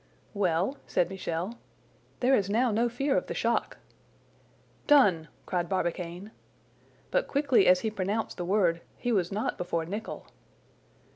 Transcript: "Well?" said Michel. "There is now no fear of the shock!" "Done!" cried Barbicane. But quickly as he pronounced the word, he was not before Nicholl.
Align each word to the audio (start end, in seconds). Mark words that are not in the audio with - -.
"Well?" 0.33 0.77
said 0.87 1.09
Michel. 1.11 1.59
"There 2.21 2.33
is 2.33 2.49
now 2.49 2.71
no 2.71 2.89
fear 2.89 3.15
of 3.15 3.27
the 3.27 3.35
shock!" 3.35 3.77
"Done!" 4.87 5.27
cried 5.45 5.69
Barbicane. 5.69 6.31
But 7.11 7.27
quickly 7.27 7.67
as 7.67 7.81
he 7.81 7.91
pronounced 7.91 8.37
the 8.37 8.43
word, 8.45 8.81
he 8.97 9.11
was 9.11 9.31
not 9.31 9.59
before 9.59 9.85
Nicholl. 9.85 10.25